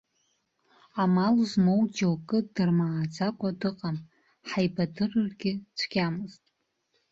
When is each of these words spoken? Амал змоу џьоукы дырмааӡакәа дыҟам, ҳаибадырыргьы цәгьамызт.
Амал 1.01 1.35
змоу 1.51 1.81
џьоукы 1.95 2.39
дырмааӡакәа 2.53 3.49
дыҟам, 3.59 3.97
ҳаибадырыргьы 4.49 5.51
цәгьамызт. 5.77 6.43